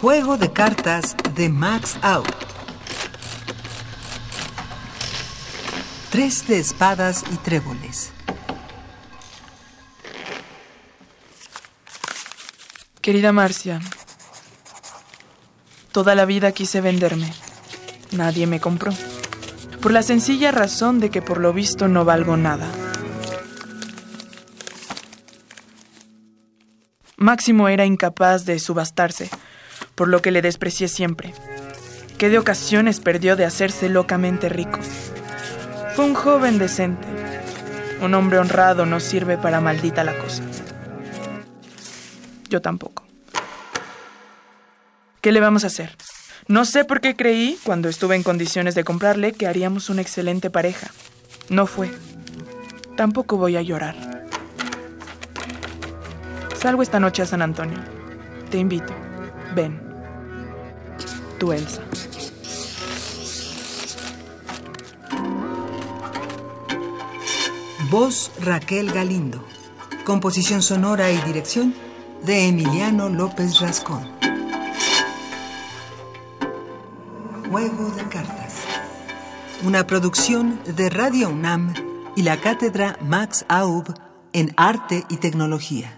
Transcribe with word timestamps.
Juego 0.00 0.36
de 0.36 0.52
cartas 0.52 1.16
de 1.34 1.48
Max 1.48 1.96
Out. 2.02 2.28
Tres 6.10 6.46
de 6.46 6.58
espadas 6.58 7.24
y 7.32 7.36
tréboles. 7.36 8.12
Querida 13.00 13.32
Marcia, 13.32 13.80
toda 15.92 16.14
la 16.14 16.26
vida 16.26 16.52
quise 16.52 16.82
venderme. 16.82 17.32
Nadie 18.12 18.46
me 18.46 18.60
compró. 18.60 18.92
Por 19.80 19.92
la 19.92 20.02
sencilla 20.02 20.52
razón 20.52 21.00
de 21.00 21.08
que 21.08 21.22
por 21.22 21.38
lo 21.38 21.54
visto 21.54 21.88
no 21.88 22.04
valgo 22.04 22.36
nada. 22.36 22.68
Máximo 27.16 27.68
era 27.68 27.86
incapaz 27.86 28.44
de 28.44 28.58
subastarse, 28.58 29.30
por 29.96 30.06
lo 30.06 30.22
que 30.22 30.30
le 30.30 30.42
desprecié 30.42 30.86
siempre. 30.86 31.34
¿Qué 32.18 32.28
de 32.28 32.38
ocasiones 32.38 33.00
perdió 33.00 33.34
de 33.34 33.44
hacerse 33.44 33.88
locamente 33.88 34.48
rico? 34.48 34.78
Fue 35.96 36.04
un 36.04 36.14
joven 36.14 36.58
decente. 36.58 37.08
Un 38.00 38.14
hombre 38.14 38.38
honrado 38.38 38.86
no 38.86 39.00
sirve 39.00 39.36
para 39.36 39.60
maldita 39.60 40.04
la 40.04 40.16
cosa. 40.16 40.42
Yo 42.48 42.62
tampoco. 42.62 43.04
¿Qué 45.20 45.32
le 45.32 45.40
vamos 45.40 45.64
a 45.64 45.68
hacer? 45.68 45.96
No 46.46 46.64
sé 46.64 46.84
por 46.84 47.00
qué 47.00 47.16
creí, 47.16 47.58
cuando 47.64 47.88
estuve 47.88 48.14
en 48.14 48.22
condiciones 48.22 48.74
de 48.76 48.84
comprarle, 48.84 49.32
que 49.32 49.46
haríamos 49.46 49.90
una 49.90 50.02
excelente 50.02 50.50
pareja. 50.50 50.92
No 51.48 51.66
fue. 51.66 51.90
Tampoco 52.96 53.36
voy 53.36 53.56
a 53.56 53.62
llorar. 53.62 53.96
Salgo 56.56 56.82
esta 56.82 57.00
noche 57.00 57.22
a 57.22 57.26
San 57.26 57.42
Antonio. 57.42 57.78
Te 58.50 58.58
invito. 58.58 58.94
Ven. 59.54 59.85
Tu 61.38 61.52
Elsa. 61.52 61.82
Voz 67.90 68.32
Raquel 68.40 68.90
Galindo. 68.90 69.44
Composición 70.04 70.62
sonora 70.62 71.10
y 71.10 71.18
dirección 71.22 71.74
de 72.24 72.48
Emiliano 72.48 73.08
López 73.08 73.60
Rascón. 73.60 74.08
Juego 77.50 77.90
de 77.90 78.02
cartas. 78.08 78.54
Una 79.62 79.86
producción 79.86 80.58
de 80.64 80.88
Radio 80.88 81.28
UNAM 81.28 81.74
y 82.16 82.22
la 82.22 82.40
cátedra 82.40 82.98
Max 83.02 83.44
Aub 83.48 83.92
en 84.32 84.52
Arte 84.56 85.04
y 85.08 85.18
Tecnología. 85.18 85.96